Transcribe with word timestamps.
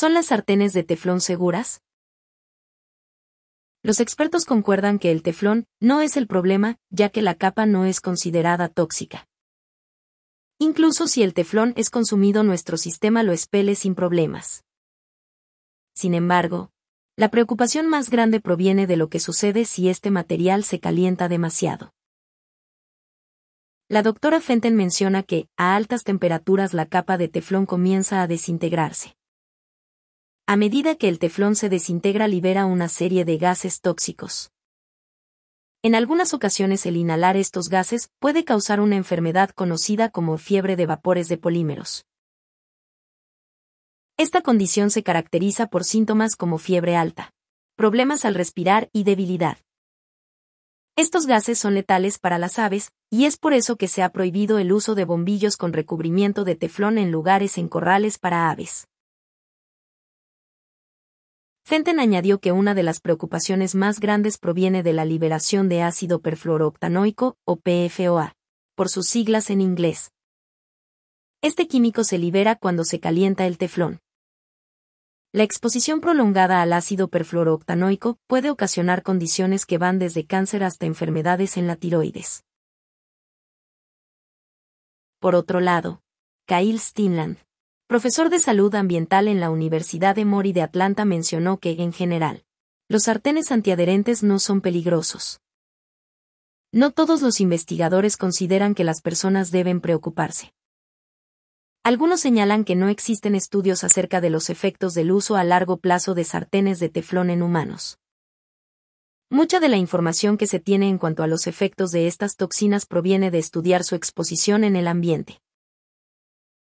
¿Son 0.00 0.14
las 0.14 0.28
sartenes 0.28 0.72
de 0.72 0.82
teflón 0.82 1.20
seguras? 1.20 1.82
Los 3.82 4.00
expertos 4.00 4.46
concuerdan 4.46 4.98
que 4.98 5.10
el 5.10 5.22
teflón 5.22 5.66
no 5.78 6.00
es 6.00 6.16
el 6.16 6.26
problema, 6.26 6.78
ya 6.88 7.10
que 7.10 7.20
la 7.20 7.34
capa 7.34 7.66
no 7.66 7.84
es 7.84 8.00
considerada 8.00 8.70
tóxica. 8.70 9.28
Incluso 10.58 11.06
si 11.06 11.22
el 11.22 11.34
teflón 11.34 11.74
es 11.76 11.90
consumido 11.90 12.42
nuestro 12.44 12.78
sistema 12.78 13.22
lo 13.22 13.32
expele 13.32 13.74
sin 13.74 13.94
problemas. 13.94 14.64
Sin 15.94 16.14
embargo, 16.14 16.70
la 17.16 17.28
preocupación 17.28 17.86
más 17.86 18.08
grande 18.08 18.40
proviene 18.40 18.86
de 18.86 18.96
lo 18.96 19.10
que 19.10 19.20
sucede 19.20 19.66
si 19.66 19.90
este 19.90 20.10
material 20.10 20.64
se 20.64 20.80
calienta 20.80 21.28
demasiado. 21.28 21.92
La 23.86 24.02
doctora 24.02 24.40
Fenton 24.40 24.76
menciona 24.76 25.24
que, 25.24 25.50
a 25.58 25.76
altas 25.76 26.04
temperaturas 26.04 26.72
la 26.72 26.86
capa 26.86 27.18
de 27.18 27.28
teflón 27.28 27.66
comienza 27.66 28.22
a 28.22 28.26
desintegrarse. 28.26 29.19
A 30.50 30.56
medida 30.56 30.96
que 30.96 31.08
el 31.08 31.20
teflón 31.20 31.54
se 31.54 31.68
desintegra 31.68 32.26
libera 32.26 32.66
una 32.66 32.88
serie 32.88 33.24
de 33.24 33.38
gases 33.38 33.80
tóxicos. 33.80 34.50
En 35.80 35.94
algunas 35.94 36.34
ocasiones 36.34 36.86
el 36.86 36.96
inhalar 36.96 37.36
estos 37.36 37.68
gases 37.68 38.10
puede 38.18 38.44
causar 38.44 38.80
una 38.80 38.96
enfermedad 38.96 39.50
conocida 39.50 40.08
como 40.08 40.38
fiebre 40.38 40.74
de 40.74 40.86
vapores 40.86 41.28
de 41.28 41.38
polímeros. 41.38 42.04
Esta 44.16 44.42
condición 44.42 44.90
se 44.90 45.04
caracteriza 45.04 45.68
por 45.68 45.84
síntomas 45.84 46.34
como 46.34 46.58
fiebre 46.58 46.96
alta, 46.96 47.32
problemas 47.76 48.24
al 48.24 48.34
respirar 48.34 48.90
y 48.92 49.04
debilidad. 49.04 49.58
Estos 50.96 51.26
gases 51.26 51.60
son 51.60 51.76
letales 51.76 52.18
para 52.18 52.38
las 52.38 52.58
aves, 52.58 52.90
y 53.08 53.26
es 53.26 53.36
por 53.36 53.52
eso 53.52 53.76
que 53.76 53.86
se 53.86 54.02
ha 54.02 54.08
prohibido 54.08 54.58
el 54.58 54.72
uso 54.72 54.96
de 54.96 55.04
bombillos 55.04 55.56
con 55.56 55.72
recubrimiento 55.72 56.42
de 56.42 56.56
teflón 56.56 56.98
en 56.98 57.12
lugares 57.12 57.56
en 57.56 57.68
corrales 57.68 58.18
para 58.18 58.50
aves. 58.50 58.89
Fenton 61.70 62.00
añadió 62.00 62.40
que 62.40 62.50
una 62.50 62.74
de 62.74 62.82
las 62.82 62.98
preocupaciones 62.98 63.76
más 63.76 64.00
grandes 64.00 64.38
proviene 64.38 64.82
de 64.82 64.92
la 64.92 65.04
liberación 65.04 65.68
de 65.68 65.82
ácido 65.82 66.20
perfluorooctanoico, 66.20 67.36
o 67.44 67.60
PFOA, 67.60 68.34
por 68.74 68.88
sus 68.88 69.06
siglas 69.06 69.50
en 69.50 69.60
inglés. 69.60 70.10
Este 71.42 71.68
químico 71.68 72.02
se 72.02 72.18
libera 72.18 72.56
cuando 72.56 72.82
se 72.82 72.98
calienta 72.98 73.46
el 73.46 73.56
teflón. 73.56 74.00
La 75.30 75.44
exposición 75.44 76.00
prolongada 76.00 76.60
al 76.60 76.72
ácido 76.72 77.06
perfluorooctanoico 77.06 78.18
puede 78.26 78.50
ocasionar 78.50 79.04
condiciones 79.04 79.64
que 79.64 79.78
van 79.78 80.00
desde 80.00 80.26
cáncer 80.26 80.64
hasta 80.64 80.86
enfermedades 80.86 81.56
en 81.56 81.68
la 81.68 81.76
tiroides. 81.76 82.42
Por 85.20 85.36
otro 85.36 85.60
lado, 85.60 86.02
Kyle 86.46 86.80
Steenland, 86.80 87.38
profesor 87.90 88.30
de 88.30 88.38
salud 88.38 88.72
ambiental 88.76 89.26
en 89.26 89.40
la 89.40 89.50
Universidad 89.50 90.14
de 90.14 90.24
Mori 90.24 90.52
de 90.52 90.62
Atlanta, 90.62 91.04
mencionó 91.04 91.58
que, 91.58 91.72
en 91.72 91.92
general, 91.92 92.44
los 92.88 93.02
sartenes 93.02 93.50
antiadherentes 93.50 94.22
no 94.22 94.38
son 94.38 94.60
peligrosos. 94.60 95.40
No 96.70 96.92
todos 96.92 97.20
los 97.20 97.40
investigadores 97.40 98.16
consideran 98.16 98.76
que 98.76 98.84
las 98.84 99.00
personas 99.00 99.50
deben 99.50 99.80
preocuparse. 99.80 100.54
Algunos 101.82 102.20
señalan 102.20 102.64
que 102.64 102.76
no 102.76 102.88
existen 102.88 103.34
estudios 103.34 103.82
acerca 103.82 104.20
de 104.20 104.30
los 104.30 104.50
efectos 104.50 104.94
del 104.94 105.10
uso 105.10 105.34
a 105.34 105.42
largo 105.42 105.78
plazo 105.78 106.14
de 106.14 106.22
sartenes 106.22 106.78
de 106.78 106.90
teflón 106.90 107.28
en 107.28 107.42
humanos. 107.42 107.98
Mucha 109.30 109.58
de 109.58 109.68
la 109.68 109.78
información 109.78 110.36
que 110.36 110.46
se 110.46 110.60
tiene 110.60 110.88
en 110.88 110.98
cuanto 110.98 111.24
a 111.24 111.26
los 111.26 111.48
efectos 111.48 111.90
de 111.90 112.06
estas 112.06 112.36
toxinas 112.36 112.86
proviene 112.86 113.32
de 113.32 113.40
estudiar 113.40 113.82
su 113.82 113.96
exposición 113.96 114.62
en 114.62 114.76
el 114.76 114.86
ambiente. 114.86 115.40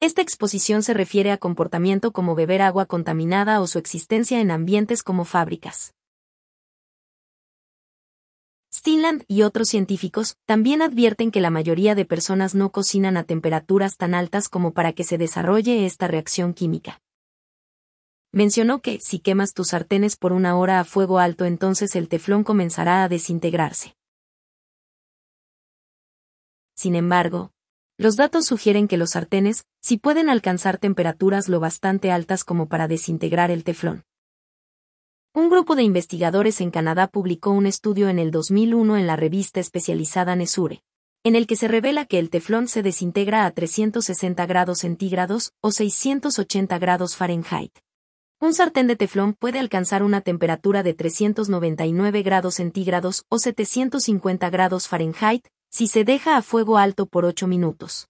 Esta 0.00 0.22
exposición 0.22 0.84
se 0.84 0.94
refiere 0.94 1.32
a 1.32 1.38
comportamiento 1.38 2.12
como 2.12 2.36
beber 2.36 2.62
agua 2.62 2.86
contaminada 2.86 3.60
o 3.60 3.66
su 3.66 3.78
existencia 3.78 4.40
en 4.40 4.52
ambientes 4.52 5.02
como 5.02 5.24
fábricas. 5.24 5.92
Steenland 8.72 9.24
y 9.26 9.42
otros 9.42 9.68
científicos 9.68 10.36
también 10.46 10.82
advierten 10.82 11.32
que 11.32 11.40
la 11.40 11.50
mayoría 11.50 11.96
de 11.96 12.04
personas 12.04 12.54
no 12.54 12.70
cocinan 12.70 13.16
a 13.16 13.24
temperaturas 13.24 13.96
tan 13.96 14.14
altas 14.14 14.48
como 14.48 14.72
para 14.72 14.92
que 14.92 15.02
se 15.02 15.18
desarrolle 15.18 15.84
esta 15.84 16.06
reacción 16.06 16.54
química. 16.54 17.00
Mencionó 18.30 18.80
que, 18.80 19.00
si 19.00 19.18
quemas 19.18 19.52
tus 19.52 19.68
sartenes 19.68 20.16
por 20.16 20.32
una 20.32 20.56
hora 20.56 20.78
a 20.78 20.84
fuego 20.84 21.18
alto 21.18 21.44
entonces 21.44 21.96
el 21.96 22.08
teflón 22.08 22.44
comenzará 22.44 23.02
a 23.02 23.08
desintegrarse. 23.08 23.96
Sin 26.76 26.94
embargo, 26.94 27.50
los 27.98 28.14
datos 28.14 28.46
sugieren 28.46 28.86
que 28.86 28.96
los 28.96 29.10
sartenes 29.10 29.66
sí 29.80 29.98
pueden 29.98 30.30
alcanzar 30.30 30.78
temperaturas 30.78 31.48
lo 31.48 31.58
bastante 31.58 32.12
altas 32.12 32.44
como 32.44 32.68
para 32.68 32.86
desintegrar 32.86 33.50
el 33.50 33.64
teflón. 33.64 34.04
Un 35.34 35.50
grupo 35.50 35.74
de 35.74 35.82
investigadores 35.82 36.60
en 36.60 36.70
Canadá 36.70 37.08
publicó 37.08 37.50
un 37.50 37.66
estudio 37.66 38.08
en 38.08 38.20
el 38.20 38.30
2001 38.30 38.96
en 38.98 39.06
la 39.08 39.16
revista 39.16 39.58
especializada 39.58 40.36
Nesure, 40.36 40.82
en 41.24 41.34
el 41.34 41.48
que 41.48 41.56
se 41.56 41.66
revela 41.66 42.06
que 42.06 42.20
el 42.20 42.30
teflón 42.30 42.68
se 42.68 42.84
desintegra 42.84 43.44
a 43.44 43.50
360 43.50 44.46
grados 44.46 44.78
centígrados 44.78 45.52
o 45.60 45.72
680 45.72 46.78
grados 46.78 47.16
Fahrenheit. 47.16 47.76
Un 48.40 48.54
sartén 48.54 48.86
de 48.86 48.94
teflón 48.94 49.34
puede 49.34 49.58
alcanzar 49.58 50.04
una 50.04 50.20
temperatura 50.20 50.84
de 50.84 50.94
399 50.94 52.22
grados 52.22 52.54
centígrados 52.54 53.24
o 53.28 53.40
750 53.40 54.50
grados 54.50 54.86
Fahrenheit 54.86 55.48
si 55.70 55.86
se 55.86 56.04
deja 56.04 56.36
a 56.36 56.42
fuego 56.42 56.78
alto 56.78 57.06
por 57.06 57.24
8 57.24 57.46
minutos. 57.46 58.08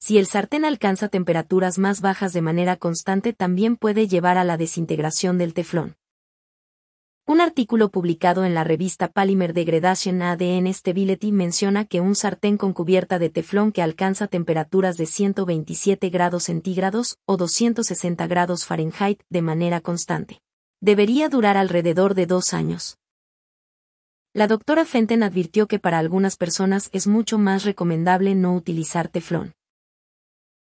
Si 0.00 0.18
el 0.18 0.26
sartén 0.26 0.64
alcanza 0.64 1.08
temperaturas 1.08 1.78
más 1.78 2.00
bajas 2.00 2.32
de 2.32 2.42
manera 2.42 2.76
constante 2.76 3.32
también 3.32 3.76
puede 3.76 4.06
llevar 4.06 4.38
a 4.38 4.44
la 4.44 4.56
desintegración 4.56 5.38
del 5.38 5.54
teflón. 5.54 5.96
Un 7.26 7.42
artículo 7.42 7.90
publicado 7.90 8.44
en 8.44 8.54
la 8.54 8.64
revista 8.64 9.08
Polymer 9.08 9.52
Degradation 9.52 10.22
ADN 10.22 10.72
Stability 10.72 11.30
menciona 11.30 11.84
que 11.84 12.00
un 12.00 12.14
sartén 12.14 12.56
con 12.56 12.72
cubierta 12.72 13.18
de 13.18 13.28
teflón 13.28 13.70
que 13.70 13.82
alcanza 13.82 14.28
temperaturas 14.28 14.96
de 14.96 15.04
127 15.04 16.08
grados 16.08 16.44
centígrados 16.44 17.18
o 17.26 17.36
260 17.36 18.26
grados 18.28 18.64
Fahrenheit 18.64 19.20
de 19.28 19.42
manera 19.42 19.80
constante 19.80 20.40
debería 20.80 21.28
durar 21.28 21.56
alrededor 21.56 22.14
de 22.14 22.26
dos 22.26 22.54
años. 22.54 22.98
La 24.34 24.46
doctora 24.46 24.84
Fenton 24.84 25.22
advirtió 25.22 25.66
que 25.66 25.78
para 25.78 25.98
algunas 25.98 26.36
personas 26.36 26.90
es 26.92 27.06
mucho 27.06 27.38
más 27.38 27.64
recomendable 27.64 28.34
no 28.34 28.54
utilizar 28.54 29.08
teflón. 29.08 29.54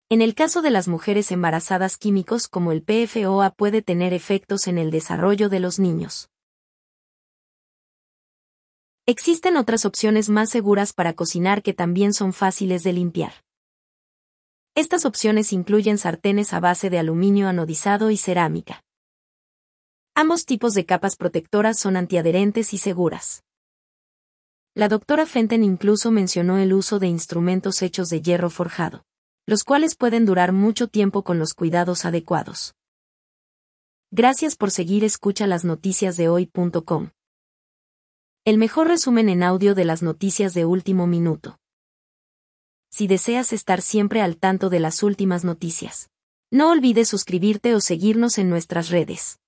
En 0.08 0.22
el 0.22 0.34
caso 0.34 0.62
de 0.62 0.70
las 0.70 0.88
mujeres 0.88 1.30
embarazadas 1.32 1.96
químicos 1.96 2.48
como 2.48 2.72
el 2.72 2.82
PFOA 2.82 3.50
puede 3.50 3.82
tener 3.82 4.12
efectos 4.12 4.66
en 4.66 4.78
el 4.78 4.90
desarrollo 4.90 5.48
de 5.48 5.60
los 5.60 5.78
niños. 5.78 6.30
Existen 9.06 9.56
otras 9.56 9.84
opciones 9.84 10.28
más 10.28 10.50
seguras 10.50 10.92
para 10.92 11.14
cocinar 11.14 11.62
que 11.62 11.74
también 11.74 12.12
son 12.14 12.32
fáciles 12.32 12.84
de 12.84 12.92
limpiar. 12.92 13.32
Estas 14.76 15.04
opciones 15.04 15.52
incluyen 15.52 15.98
sartenes 15.98 16.52
a 16.52 16.60
base 16.60 16.90
de 16.90 17.00
aluminio 17.00 17.48
anodizado 17.48 18.12
y 18.12 18.16
cerámica. 18.16 18.84
Ambos 20.22 20.44
tipos 20.44 20.74
de 20.74 20.84
capas 20.84 21.16
protectoras 21.16 21.78
son 21.78 21.96
antiadherentes 21.96 22.74
y 22.74 22.78
seguras. 22.78 23.42
La 24.74 24.88
doctora 24.88 25.24
Fenton 25.24 25.64
incluso 25.64 26.10
mencionó 26.10 26.58
el 26.58 26.74
uso 26.74 26.98
de 26.98 27.06
instrumentos 27.06 27.80
hechos 27.80 28.10
de 28.10 28.20
hierro 28.20 28.50
forjado 28.50 29.06
los 29.46 29.64
cuales 29.64 29.96
pueden 29.96 30.26
durar 30.26 30.52
mucho 30.52 30.86
tiempo 30.86 31.24
con 31.24 31.40
los 31.40 31.54
cuidados 31.54 32.04
adecuados. 32.04 32.74
Gracias 34.12 34.54
por 34.54 34.70
seguir 34.70 35.02
escucha 35.02 35.48
las 35.48 35.64
noticias 35.64 36.16
de 36.18 36.28
hoy.com. 36.28 37.10
El 38.44 38.58
mejor 38.58 38.88
resumen 38.88 39.28
en 39.28 39.42
audio 39.42 39.74
de 39.74 39.84
las 39.84 40.02
noticias 40.02 40.54
de 40.54 40.66
último 40.66 41.08
minuto. 41.08 41.58
Si 42.92 43.08
deseas 43.08 43.52
estar 43.52 43.82
siempre 43.82 44.20
al 44.20 44.36
tanto 44.36 44.68
de 44.68 44.78
las 44.78 45.02
últimas 45.02 45.44
noticias, 45.44 46.10
no 46.52 46.70
olvides 46.70 47.08
suscribirte 47.08 47.74
o 47.74 47.80
seguirnos 47.80 48.38
en 48.38 48.50
nuestras 48.50 48.90
redes. 48.90 49.39